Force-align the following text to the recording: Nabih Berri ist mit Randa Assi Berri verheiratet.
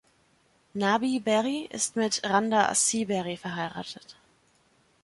Nabih 0.73 1.19
Berri 1.23 1.67
ist 1.69 1.95
mit 1.95 2.23
Randa 2.23 2.67
Assi 2.69 3.05
Berri 3.05 3.37
verheiratet. 3.37 4.17